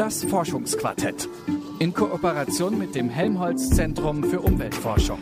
[0.00, 1.28] Das Forschungsquartett
[1.78, 5.18] in Kooperation mit dem Helmholtz Zentrum für Umweltforschung.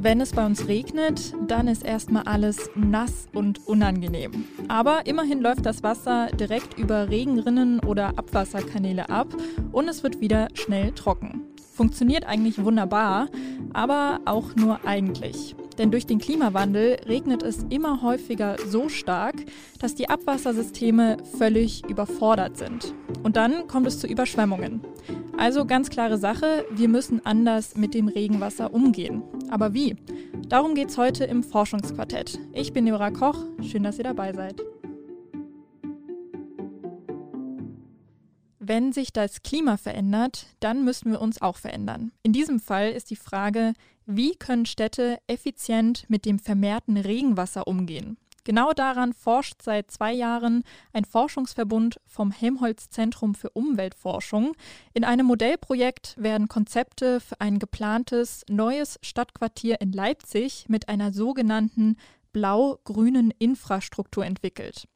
[0.00, 4.42] Wenn es bei uns regnet, dann ist erstmal alles nass und unangenehm.
[4.66, 9.28] Aber immerhin läuft das Wasser direkt über Regenrinnen oder Abwasserkanäle ab
[9.70, 11.44] und es wird wieder schnell trocken.
[11.72, 13.28] Funktioniert eigentlich wunderbar,
[13.72, 15.54] aber auch nur eigentlich.
[15.78, 19.36] Denn durch den Klimawandel regnet es immer häufiger so stark,
[19.78, 22.94] dass die Abwassersysteme völlig überfordert sind.
[23.22, 24.80] Und dann kommt es zu Überschwemmungen.
[25.36, 29.22] Also ganz klare Sache, wir müssen anders mit dem Regenwasser umgehen.
[29.50, 29.96] Aber wie?
[30.48, 32.38] Darum geht es heute im Forschungsquartett.
[32.52, 34.62] Ich bin Deborah Koch, schön, dass ihr dabei seid.
[38.68, 42.10] Wenn sich das Klima verändert, dann müssen wir uns auch verändern.
[42.24, 43.74] In diesem Fall ist die Frage,
[44.06, 48.16] wie können Städte effizient mit dem vermehrten Regenwasser umgehen?
[48.42, 54.56] Genau daran forscht seit zwei Jahren ein Forschungsverbund vom Helmholtz Zentrum für Umweltforschung.
[54.94, 61.98] In einem Modellprojekt werden Konzepte für ein geplantes neues Stadtquartier in Leipzig mit einer sogenannten
[62.32, 64.88] blau-grünen Infrastruktur entwickelt.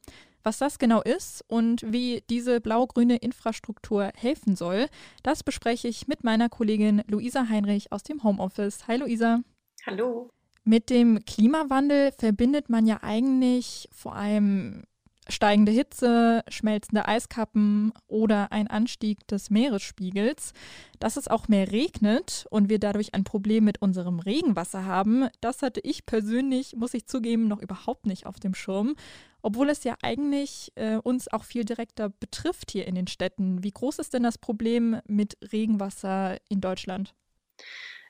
[0.42, 4.86] Was das genau ist und wie diese blau-grüne Infrastruktur helfen soll,
[5.22, 8.88] das bespreche ich mit meiner Kollegin Luisa Heinrich aus dem Homeoffice.
[8.88, 9.40] Hi Luisa.
[9.86, 10.30] Hallo.
[10.64, 14.84] Mit dem Klimawandel verbindet man ja eigentlich vor allem
[15.28, 20.52] steigende Hitze, schmelzende Eiskappen oder ein Anstieg des Meeresspiegels.
[20.98, 25.62] Dass es auch mehr regnet und wir dadurch ein Problem mit unserem Regenwasser haben, das
[25.62, 28.96] hatte ich persönlich, muss ich zugeben, noch überhaupt nicht auf dem Schirm.
[29.42, 33.62] Obwohl es ja eigentlich äh, uns auch viel direkter betrifft hier in den Städten.
[33.64, 37.14] Wie groß ist denn das Problem mit Regenwasser in Deutschland?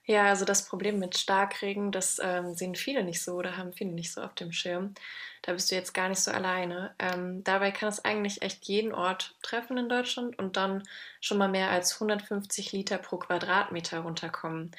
[0.06, 3.92] Ja, also das Problem mit Starkregen, das ähm, sehen viele nicht so oder haben viele
[3.92, 4.94] nicht so auf dem Schirm.
[5.42, 6.94] Da bist du jetzt gar nicht so alleine.
[6.98, 10.82] Ähm, dabei kann es eigentlich echt jeden Ort treffen in Deutschland und dann
[11.20, 14.72] schon mal mehr als 150 Liter pro Quadratmeter runterkommen.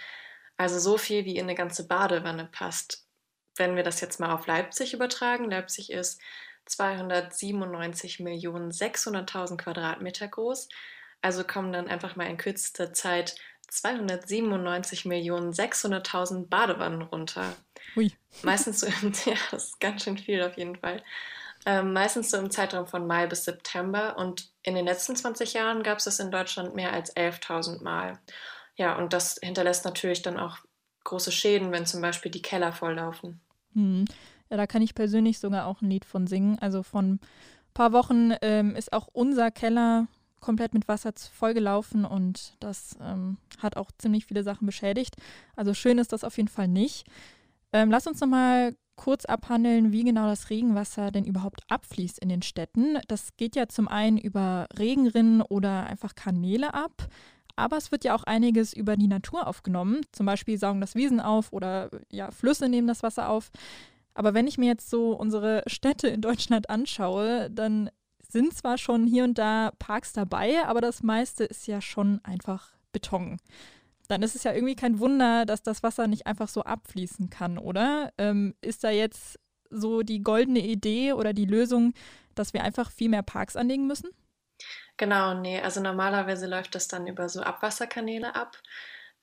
[0.57, 3.07] Also so viel wie in eine ganze Badewanne passt.
[3.55, 6.21] Wenn wir das jetzt mal auf Leipzig übertragen, Leipzig ist
[6.65, 10.69] 297 Millionen 600.000 Quadratmeter groß.
[11.21, 13.35] Also kommen dann einfach mal in kürzester Zeit
[13.67, 17.55] 297 Millionen 600.000 Badewannen runter.
[17.95, 18.11] Ui.
[18.43, 21.03] Meistens so im, ja, das ist ganz schön viel auf jeden Fall.
[21.65, 25.83] Ähm, meistens so im Zeitraum von Mai bis September und in den letzten 20 Jahren
[25.83, 28.19] gab es das in Deutschland mehr als 11.000 Mal.
[28.75, 30.57] Ja, und das hinterlässt natürlich dann auch
[31.03, 33.39] große Schäden, wenn zum Beispiel die Keller volllaufen.
[33.73, 34.05] Hm.
[34.49, 36.59] Ja, da kann ich persönlich sogar auch ein Lied von singen.
[36.59, 37.19] Also von ein
[37.73, 40.07] paar Wochen ähm, ist auch unser Keller
[40.41, 45.15] komplett mit Wasser vollgelaufen und das ähm, hat auch ziemlich viele Sachen beschädigt.
[45.55, 47.05] Also schön ist das auf jeden Fall nicht.
[47.71, 52.41] Ähm, lass uns nochmal kurz abhandeln, wie genau das Regenwasser denn überhaupt abfließt in den
[52.41, 52.97] Städten.
[53.07, 57.07] Das geht ja zum einen über Regenrinnen oder einfach Kanäle ab.
[57.61, 60.01] Aber es wird ja auch einiges über die Natur aufgenommen.
[60.11, 63.51] Zum Beispiel saugen das Wiesen auf oder ja, Flüsse nehmen das Wasser auf.
[64.15, 67.91] Aber wenn ich mir jetzt so unsere Städte in Deutschland anschaue, dann
[68.27, 72.69] sind zwar schon hier und da Parks dabei, aber das meiste ist ja schon einfach
[72.91, 73.37] Beton.
[74.07, 77.57] Dann ist es ja irgendwie kein Wunder, dass das Wasser nicht einfach so abfließen kann,
[77.57, 78.11] oder?
[78.17, 79.39] Ähm, ist da jetzt
[79.69, 81.93] so die goldene Idee oder die Lösung,
[82.35, 84.09] dass wir einfach viel mehr Parks anlegen müssen?
[84.97, 88.57] Genau, nee, also normalerweise läuft das dann über so Abwasserkanäle ab.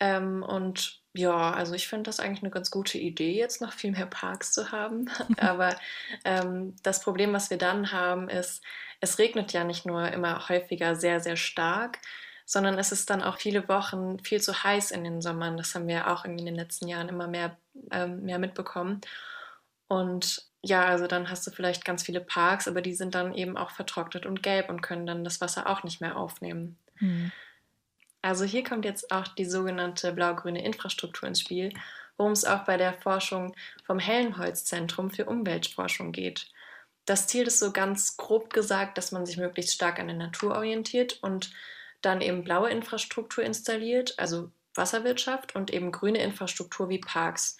[0.00, 3.92] Ähm, und ja, also ich finde das eigentlich eine ganz gute Idee, jetzt noch viel
[3.92, 5.10] mehr Parks zu haben.
[5.38, 5.76] Aber
[6.24, 8.62] ähm, das Problem, was wir dann haben, ist,
[9.00, 11.98] es regnet ja nicht nur immer häufiger sehr, sehr stark,
[12.44, 15.56] sondern es ist dann auch viele Wochen viel zu heiß in den Sommern.
[15.56, 17.56] Das haben wir auch irgendwie in den letzten Jahren immer mehr,
[17.92, 19.00] ähm, mehr mitbekommen.
[19.88, 23.56] Und ja, also dann hast du vielleicht ganz viele Parks, aber die sind dann eben
[23.56, 26.76] auch vertrocknet und gelb und können dann das Wasser auch nicht mehr aufnehmen.
[26.96, 27.30] Hm.
[28.22, 31.72] Also hier kommt jetzt auch die sogenannte blau-grüne Infrastruktur ins Spiel,
[32.16, 36.50] worum es auch bei der Forschung vom Helmholtz-Zentrum für Umweltforschung geht.
[37.06, 40.56] Das Ziel ist so ganz grob gesagt, dass man sich möglichst stark an der Natur
[40.56, 41.52] orientiert und
[42.02, 47.56] dann eben blaue Infrastruktur installiert, also Wasserwirtschaft und eben grüne Infrastruktur wie Parks.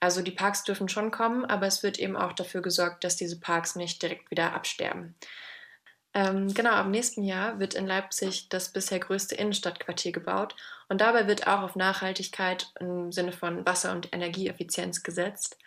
[0.00, 3.40] Also die Parks dürfen schon kommen, aber es wird eben auch dafür gesorgt, dass diese
[3.40, 5.14] Parks nicht direkt wieder absterben.
[6.16, 10.56] Ähm, genau, am nächsten Jahr wird in Leipzig das bisher größte Innenstadtquartier gebaut
[10.88, 15.58] und dabei wird auch auf Nachhaltigkeit im Sinne von Wasser- und Energieeffizienz gesetzt,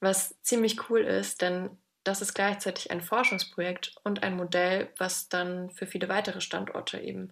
[0.00, 5.70] was ziemlich cool ist, denn das ist gleichzeitig ein Forschungsprojekt und ein Modell, was dann
[5.70, 7.30] für viele weitere Standorte eben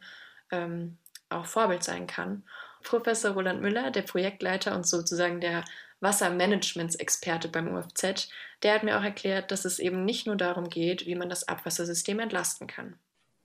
[0.51, 0.99] ähm,
[1.31, 2.45] auch Vorbild sein kann.
[2.83, 5.65] Professor Roland Müller, der Projektleiter und sozusagen der
[6.01, 8.29] Wassermanagementsexperte beim UFZ,
[8.63, 11.49] der hat mir auch erklärt, dass es eben nicht nur darum geht, wie man das
[11.49, 12.97] Abwassersystem entlasten kann.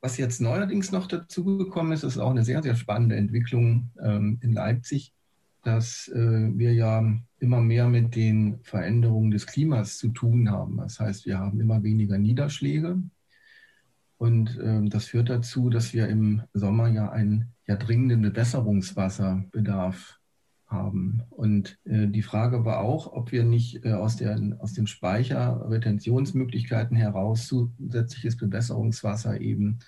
[0.02, 4.54] Was jetzt neuerdings noch dazugekommen ist, ist auch eine sehr, sehr spannende Entwicklung ähm, in
[4.54, 5.14] Leipzig,
[5.64, 7.04] dass äh, wir ja
[7.40, 10.78] immer mehr mit den Veränderungen des Klimas zu tun haben.
[10.78, 13.02] Das heißt, wir haben immer weniger Niederschläge.
[14.18, 20.20] Und äh, das führt dazu, dass wir im Sommer ja einen ja dringenden Bewässerungswasserbedarf
[20.76, 21.24] haben.
[21.32, 25.66] Und äh, die Frage war auch, ob wir nicht äh, aus, der, aus dem Speicher
[26.96, 29.80] heraus zusätzliches Bewässerungswasser eben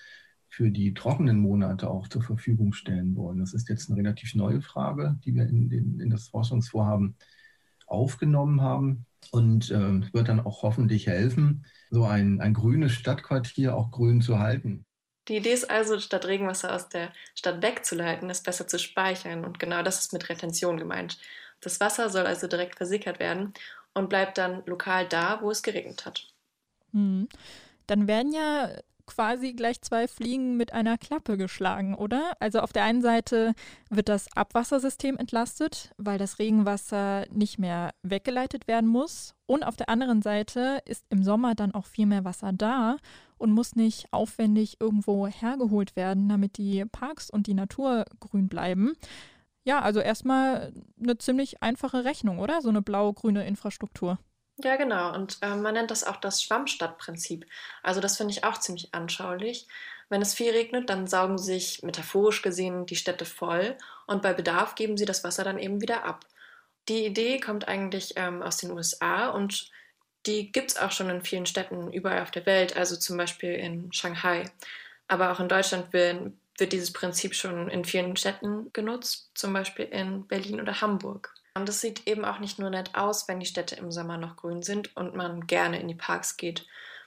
[0.49, 3.39] für die trockenen Monate auch zur Verfügung stellen wollen.
[3.39, 7.15] Das ist jetzt eine relativ neue Frage, die wir in, den, in das Forschungsvorhaben
[7.85, 13.91] aufgenommen haben und äh, wird dann auch hoffentlich helfen, so ein, ein grünes Stadtquartier auch
[13.91, 14.86] grün zu halten.
[15.27, 19.43] Die Idee ist also, statt Regenwasser aus der Stadt wegzuleiten, es besser zu speichern.
[19.43, 21.17] Und genau das ist mit Retention gemeint.
[21.61, 23.53] Das Wasser soll also direkt versickert werden
[23.93, 26.27] und bleibt dann lokal da, wo es geregnet hat.
[26.93, 27.27] Hm.
[27.87, 28.71] Dann werden ja
[29.07, 32.33] quasi gleich zwei Fliegen mit einer Klappe geschlagen, oder?
[32.39, 33.53] Also auf der einen Seite
[33.89, 39.33] wird das Abwassersystem entlastet, weil das Regenwasser nicht mehr weggeleitet werden muss.
[39.47, 42.97] Und auf der anderen Seite ist im Sommer dann auch viel mehr Wasser da
[43.37, 48.93] und muss nicht aufwendig irgendwo hergeholt werden, damit die Parks und die Natur grün bleiben.
[49.63, 50.71] Ja, also erstmal
[51.01, 52.61] eine ziemlich einfache Rechnung, oder?
[52.61, 54.17] So eine blau-grüne Infrastruktur.
[54.63, 55.13] Ja, genau.
[55.13, 57.45] Und äh, man nennt das auch das Schwammstadtprinzip.
[57.83, 59.67] Also das finde ich auch ziemlich anschaulich.
[60.09, 63.77] Wenn es viel regnet, dann saugen sich metaphorisch gesehen die Städte voll
[64.07, 66.25] und bei Bedarf geben sie das Wasser dann eben wieder ab.
[66.89, 69.69] Die Idee kommt eigentlich ähm, aus den USA und
[70.25, 73.51] die gibt es auch schon in vielen Städten überall auf der Welt, also zum Beispiel
[73.53, 74.45] in Shanghai.
[75.09, 79.85] Aber auch in Deutschland wird, wird dieses Prinzip schon in vielen Städten genutzt, zum Beispiel
[79.87, 81.36] in Berlin oder Hamburg.
[81.57, 84.35] Und es sieht eben auch nicht nur nett aus, wenn die Städte im Sommer noch
[84.35, 86.65] grün sind und man gerne in die Parks geht.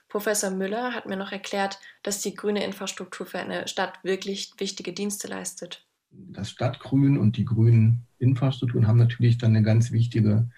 [0.09, 4.91] Professor Müller hat mir noch erklärt, dass die grüne Infrastruktur für eine Stadt wirklich wichtige
[4.91, 5.85] Dienste leistet.
[6.11, 10.49] Das Stadtgrün und die grünen Infrastrukturen haben natürlich dann eine ganz wichtige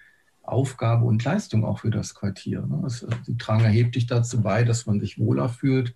[0.42, 2.66] Aufgabe und Leistung auch für das Quartier.
[2.66, 2.82] Ne?
[2.88, 5.94] Sie tragen erheblich dazu bei, dass man sich wohler fühlt.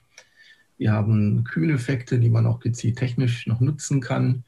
[0.76, 4.44] Wir haben Kühleffekte, die man auch gezielt technisch noch nutzen kann.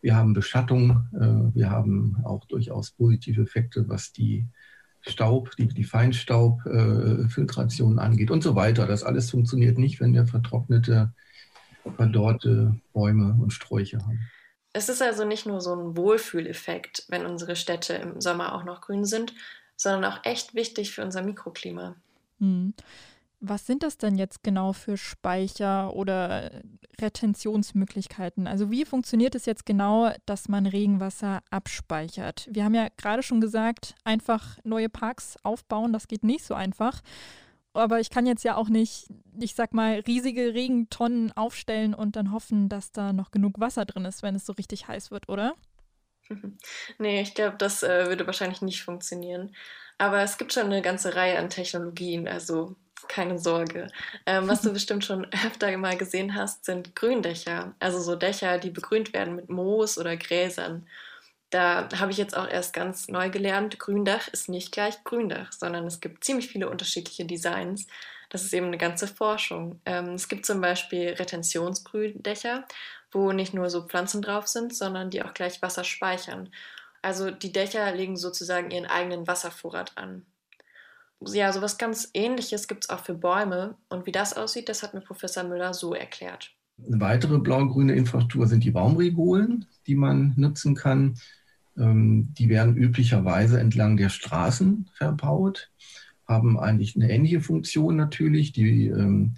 [0.00, 4.46] Wir haben Beschattung, äh, wir haben auch durchaus positive Effekte, was die
[5.02, 8.86] Staub, die, die Feinstaubfiltration angeht und so weiter.
[8.86, 11.12] Das alles funktioniert nicht, wenn wir vertrocknete,
[11.96, 14.18] verdorrte Bäume und Sträucher haben.
[14.72, 18.82] Es ist also nicht nur so ein Wohlfühleffekt, wenn unsere Städte im Sommer auch noch
[18.82, 19.34] grün sind,
[19.76, 21.96] sondern auch echt wichtig für unser Mikroklima.
[22.40, 22.74] Hm.
[23.40, 26.50] Was sind das denn jetzt genau für Speicher oder
[27.00, 28.46] Retentionsmöglichkeiten?
[28.46, 32.48] Also wie funktioniert es jetzt genau, dass man Regenwasser abspeichert?
[32.50, 37.02] Wir haben ja gerade schon gesagt, einfach neue Parks aufbauen, das geht nicht so einfach.
[37.74, 42.32] Aber ich kann jetzt ja auch nicht, ich sag mal, riesige Regentonnen aufstellen und dann
[42.32, 45.54] hoffen, dass da noch genug Wasser drin ist, wenn es so richtig heiß wird, oder?
[46.98, 49.54] Nee, ich glaube, das äh, würde wahrscheinlich nicht funktionieren.
[49.98, 52.26] Aber es gibt schon eine ganze Reihe an Technologien.
[52.26, 52.76] Also
[53.08, 53.88] keine Sorge.
[54.26, 57.74] Ähm, was du bestimmt schon öfter mal gesehen hast, sind Gründächer.
[57.78, 60.86] Also so Dächer, die begrünt werden mit Moos oder Gräsern.
[61.50, 65.86] Da habe ich jetzt auch erst ganz neu gelernt, Gründach ist nicht gleich Gründach, sondern
[65.86, 67.86] es gibt ziemlich viele unterschiedliche Designs.
[68.30, 69.80] Das ist eben eine ganze Forschung.
[69.84, 72.66] Ähm, es gibt zum Beispiel Retentionsgründächer,
[73.12, 76.50] wo nicht nur so Pflanzen drauf sind, sondern die auch gleich Wasser speichern.
[77.02, 80.26] Also die Dächer legen sozusagen ihren eigenen Wasservorrat an
[81.24, 83.76] ja, sowas ganz ähnliches gibt es auch für Bäume.
[83.88, 86.52] Und wie das aussieht, das hat mir Professor Müller so erklärt.
[86.86, 91.14] Eine weitere blau-grüne Infrastruktur sind die Baumregolen, die man nutzen kann.
[91.78, 95.70] Ähm, die werden üblicherweise entlang der Straßen verbaut,
[96.26, 98.52] haben eigentlich eine ähnliche Funktion natürlich.
[98.52, 99.36] Die, ähm,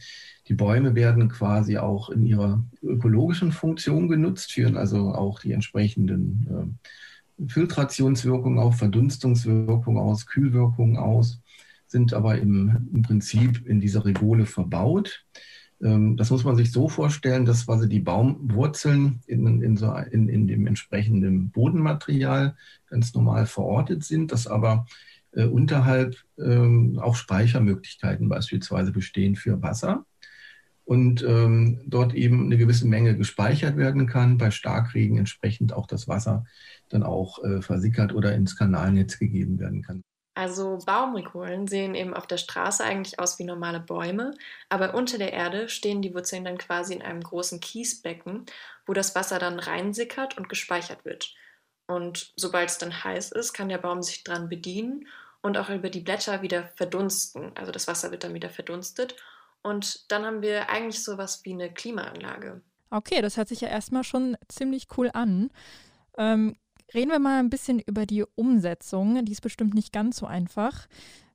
[0.48, 6.78] die Bäume werden quasi auch in ihrer ökologischen Funktion genutzt, führen also auch die entsprechenden
[7.38, 11.40] äh, Filtrationswirkungen auf, Verdunstungswirkungen aus, Kühlwirkungen aus
[11.88, 15.24] sind aber im, im Prinzip in dieser Regole verbaut.
[15.82, 20.28] Ähm, das muss man sich so vorstellen, dass quasi die Baumwurzeln in, in, so, in,
[20.28, 24.86] in dem entsprechenden Bodenmaterial ganz normal verortet sind, dass aber
[25.32, 30.04] äh, unterhalb ähm, auch Speichermöglichkeiten beispielsweise bestehen für Wasser
[30.84, 36.08] und ähm, dort eben eine gewisse Menge gespeichert werden kann, bei Starkregen entsprechend auch das
[36.08, 36.46] Wasser
[36.88, 40.02] dann auch äh, versickert oder ins Kanalnetz gegeben werden kann.
[40.38, 44.36] Also Baumregolen sehen eben auf der Straße eigentlich aus wie normale Bäume,
[44.68, 48.46] aber unter der Erde stehen die Wurzeln dann quasi in einem großen Kiesbecken,
[48.86, 51.34] wo das Wasser dann reinsickert und gespeichert wird.
[51.88, 55.08] Und sobald es dann heiß ist, kann der Baum sich dran bedienen
[55.42, 57.50] und auch über die Blätter wieder verdunsten.
[57.56, 59.16] Also das Wasser wird dann wieder verdunstet
[59.62, 62.62] Und dann haben wir eigentlich sowas wie eine Klimaanlage.
[62.90, 65.50] Okay, das hört sich ja erstmal schon ziemlich cool an.
[66.16, 66.56] Ähm,
[66.94, 69.24] reden wir mal ein bisschen über die Umsetzung.
[69.24, 70.86] Die ist bestimmt nicht ganz so einfach.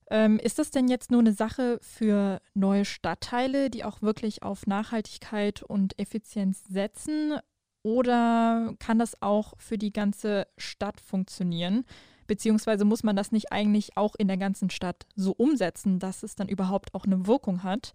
[0.10, 4.68] Ähm, ist das denn jetzt nur eine Sache für neue Stadtteile, die auch wirklich auf
[4.68, 7.40] Nachhaltigkeit und Effizienz setzen?
[7.84, 11.86] Oder kann das auch für die ganze Stadt funktionieren?
[12.28, 16.36] Beziehungsweise muss man das nicht eigentlich auch in der ganzen Stadt so umsetzen, dass es
[16.36, 17.94] dann überhaupt auch eine Wirkung hat?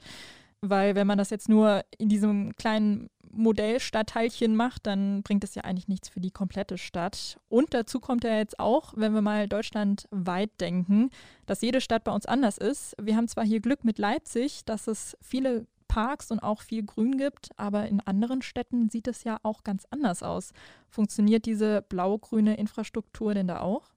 [0.60, 5.62] Weil wenn man das jetzt nur in diesem kleinen Modellstadtteilchen macht, dann bringt es ja
[5.62, 7.38] eigentlich nichts für die komplette Stadt.
[7.48, 11.10] Und dazu kommt ja jetzt auch, wenn wir mal deutschlandweit denken,
[11.46, 12.96] dass jede Stadt bei uns anders ist.
[13.00, 17.16] Wir haben zwar hier Glück mit Leipzig, dass es viele Parks und auch viel Grün
[17.16, 20.52] gibt, aber in anderen Städten sieht es ja auch ganz anders aus.
[20.88, 23.90] Funktioniert diese blau-grüne Infrastruktur denn da auch?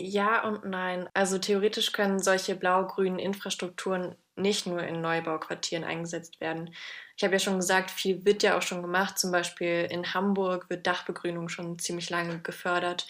[0.00, 1.08] Ja und nein.
[1.12, 6.74] Also theoretisch können solche blau-grünen Infrastrukturen nicht nur in Neubauquartieren eingesetzt werden.
[7.16, 9.18] Ich habe ja schon gesagt, viel wird ja auch schon gemacht.
[9.18, 13.06] Zum Beispiel in Hamburg wird Dachbegrünung schon ziemlich lange gefördert.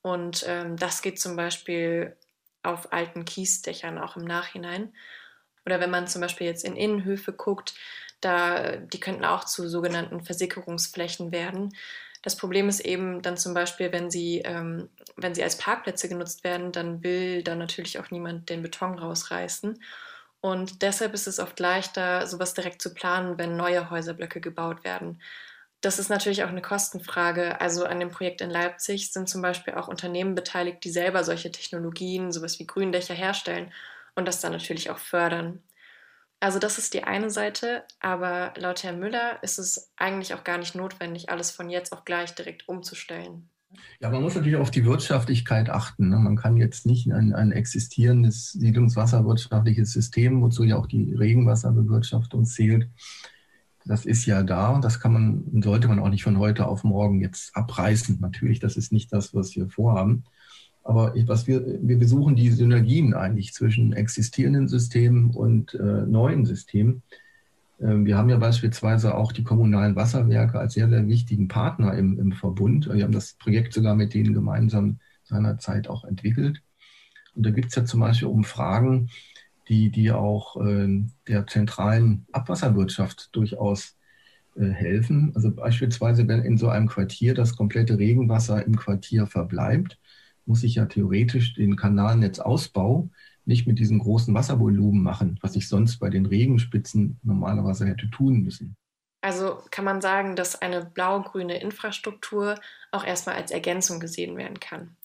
[0.00, 2.16] Und ähm, das geht zum Beispiel
[2.62, 4.94] auf alten Kiesdächern auch im Nachhinein.
[5.66, 7.74] Oder wenn man zum Beispiel jetzt in Innenhöfe guckt,
[8.22, 11.74] da, die könnten auch zu sogenannten Versickerungsflächen werden.
[12.22, 16.44] Das Problem ist eben dann zum Beispiel, wenn sie, ähm, wenn sie als Parkplätze genutzt
[16.44, 19.82] werden, dann will da natürlich auch niemand den Beton rausreißen.
[20.40, 25.20] Und deshalb ist es oft leichter, sowas direkt zu planen, wenn neue Häuserblöcke gebaut werden.
[25.82, 27.60] Das ist natürlich auch eine Kostenfrage.
[27.60, 31.50] Also an dem Projekt in Leipzig sind zum Beispiel auch Unternehmen beteiligt, die selber solche
[31.52, 33.72] Technologien, sowas wie Gründächer herstellen
[34.14, 35.62] und das dann natürlich auch fördern.
[36.40, 40.56] Also das ist die eine Seite, aber laut Herrn Müller ist es eigentlich auch gar
[40.56, 43.50] nicht notwendig, alles von jetzt auf gleich direkt umzustellen.
[44.00, 46.08] Ja, man muss natürlich auf die Wirtschaftlichkeit achten.
[46.08, 46.16] Ne?
[46.16, 52.88] Man kann jetzt nicht ein, ein existierendes siedlungswasserwirtschaftliches System, wozu ja auch die Regenwasserbewirtschaftung zählt,
[53.86, 56.84] das ist ja da und das kann man, sollte man auch nicht von heute auf
[56.84, 58.18] morgen jetzt abreißen.
[58.20, 60.24] Natürlich, das ist nicht das, was wir vorhaben.
[60.90, 67.04] Aber was wir, wir besuchen die Synergien eigentlich zwischen existierenden Systemen und äh, neuen Systemen.
[67.80, 72.18] Ähm, wir haben ja beispielsweise auch die kommunalen Wasserwerke als sehr, sehr wichtigen Partner im,
[72.18, 72.92] im Verbund.
[72.92, 76.60] Wir haben das Projekt sogar mit denen gemeinsam seinerzeit auch entwickelt.
[77.36, 79.10] Und da gibt es ja zum Beispiel Umfragen,
[79.68, 83.96] die, die auch äh, der zentralen Abwasserwirtschaft durchaus
[84.56, 85.30] äh, helfen.
[85.36, 89.96] Also beispielsweise, wenn in so einem Quartier das komplette Regenwasser im Quartier verbleibt,
[90.50, 93.08] muss ich ja theoretisch den Kanalnetzausbau
[93.44, 98.42] nicht mit diesem großen Wasservolumen machen, was ich sonst bei den Regenspitzen normalerweise hätte tun
[98.42, 98.76] müssen.
[99.20, 102.56] Also kann man sagen, dass eine blau-grüne Infrastruktur
[102.90, 104.96] auch erstmal als Ergänzung gesehen werden kann.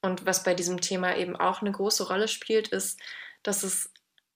[0.00, 3.00] Und was bei diesem Thema eben auch eine große Rolle spielt, ist,
[3.42, 3.90] dass es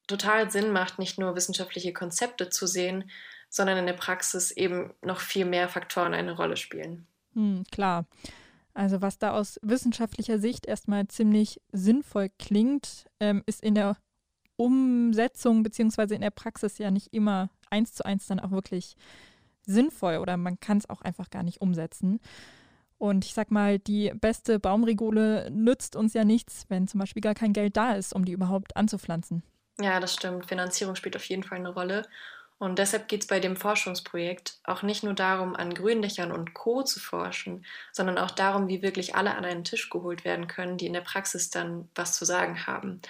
[0.08, 3.10] total Sinn macht, nicht nur wissenschaftliche Konzepte zu sehen,
[3.48, 7.06] sondern in der Praxis eben noch viel mehr Faktoren eine Rolle spielen.
[7.34, 8.06] Hm, klar.
[8.78, 13.96] Also was da aus wissenschaftlicher Sicht erstmal ziemlich sinnvoll klingt, ähm, ist in der
[14.54, 16.14] Umsetzung bzw.
[16.14, 18.94] in der Praxis ja nicht immer eins zu eins dann auch wirklich
[19.66, 22.20] sinnvoll oder man kann es auch einfach gar nicht umsetzen.
[22.98, 27.34] Und ich sag mal, die beste Baumregule nützt uns ja nichts, wenn zum Beispiel gar
[27.34, 29.42] kein Geld da ist, um die überhaupt anzupflanzen.
[29.80, 30.46] Ja, das stimmt.
[30.46, 32.06] Finanzierung spielt auf jeden Fall eine Rolle.
[32.58, 36.82] Und deshalb geht es bei dem Forschungsprojekt auch nicht nur darum, an Gründächern und Co.
[36.82, 40.86] zu forschen, sondern auch darum, wie wirklich alle an einen Tisch geholt werden können, die
[40.86, 43.00] in der Praxis dann was zu sagen haben,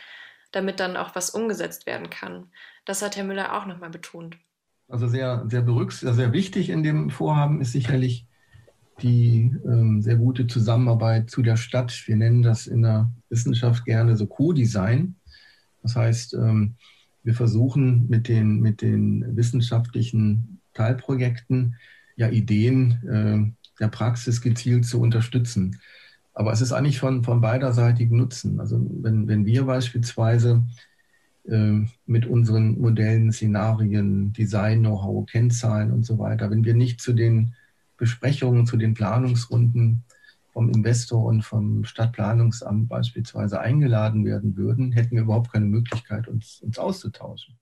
[0.53, 2.49] damit dann auch was umgesetzt werden kann.
[2.85, 4.37] Das hat Herr Müller auch nochmal betont.
[4.87, 8.27] Also sehr, sehr berücksichtigt, sehr wichtig in dem Vorhaben ist sicherlich
[9.01, 12.03] die ähm, sehr gute Zusammenarbeit zu der Stadt.
[12.07, 15.17] Wir nennen das in der Wissenschaft gerne so Co-Design.
[15.83, 16.77] Das heißt, ähm,
[17.29, 21.77] wir versuchen mit den, mit den wissenschaftlichen Teilprojekten
[22.17, 25.79] ja Ideen äh, der Praxis gezielt zu unterstützen.
[26.33, 28.61] Aber es ist eigentlich von, von beiderseitigem Nutzen.
[28.61, 30.65] Also wenn, wenn wir beispielsweise
[31.47, 37.13] äh, mit unseren Modellen, Szenarien, Design, Know-how, Kennzahlen und so weiter, wenn wir nicht zu
[37.13, 37.53] den
[37.99, 40.03] Besprechungen, zu den Planungsrunden
[40.59, 46.61] vom Investor und vom Stadtplanungsamt beispielsweise eingeladen werden würden, hätten wir überhaupt keine Möglichkeit, uns,
[46.63, 47.57] uns auszutauschen.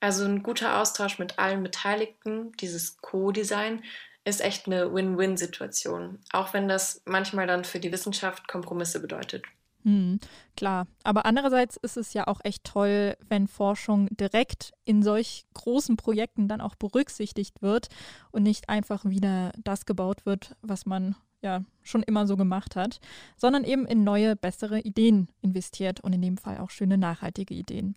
[0.00, 3.82] Also ein guter Austausch mit allen Beteiligten, dieses Co-Design,
[4.24, 9.44] ist echt eine Win-Win-Situation, auch wenn das manchmal dann für die Wissenschaft Kompromisse bedeutet.
[9.84, 10.18] Hm,
[10.56, 15.98] klar, aber andererseits ist es ja auch echt toll, wenn Forschung direkt in solch großen
[15.98, 17.88] Projekten dann auch berücksichtigt wird
[18.30, 23.00] und nicht einfach wieder das gebaut wird, was man ja schon immer so gemacht hat,
[23.36, 27.94] sondern eben in neue, bessere Ideen investiert und in dem Fall auch schöne nachhaltige Ideen.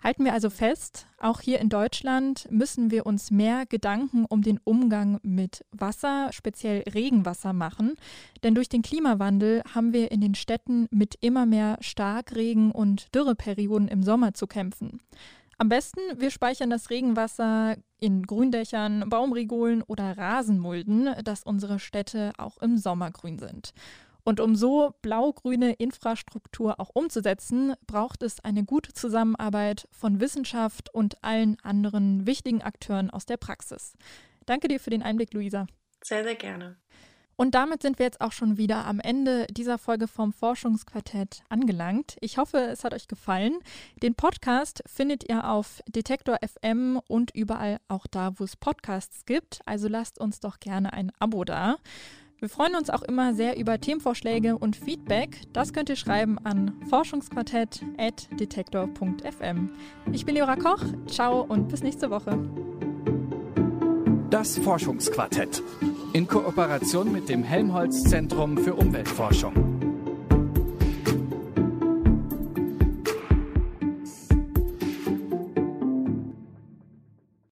[0.00, 4.60] Halten wir also fest, auch hier in Deutschland müssen wir uns mehr Gedanken um den
[4.62, 7.94] Umgang mit Wasser, speziell Regenwasser machen.
[8.44, 13.88] Denn durch den Klimawandel haben wir in den Städten mit immer mehr Starkregen und Dürreperioden
[13.88, 15.00] im Sommer zu kämpfen.
[15.60, 22.58] Am besten, wir speichern das Regenwasser in Gründächern, Baumrigolen oder Rasenmulden, dass unsere Städte auch
[22.58, 23.74] im Sommer grün sind.
[24.22, 31.24] Und um so blau-grüne Infrastruktur auch umzusetzen, braucht es eine gute Zusammenarbeit von Wissenschaft und
[31.24, 33.94] allen anderen wichtigen Akteuren aus der Praxis.
[34.46, 35.66] Danke dir für den Einblick, Luisa.
[36.04, 36.76] Sehr, sehr gerne.
[37.40, 42.16] Und damit sind wir jetzt auch schon wieder am Ende dieser Folge vom Forschungsquartett angelangt.
[42.20, 43.60] Ich hoffe, es hat euch gefallen.
[44.02, 49.60] Den Podcast findet ihr auf Detektor FM und überall auch da, wo es Podcasts gibt.
[49.66, 51.76] Also lasst uns doch gerne ein Abo da.
[52.40, 55.42] Wir freuen uns auch immer sehr über Themenvorschläge und Feedback.
[55.52, 59.70] Das könnt ihr schreiben an forschungsquartett.detektor.fm.
[60.10, 60.82] Ich bin Leora Koch.
[61.06, 62.36] Ciao und bis nächste Woche.
[64.28, 65.62] Das Forschungsquartett
[66.18, 69.77] in Kooperation mit dem Helmholtz Zentrum für Umweltforschung.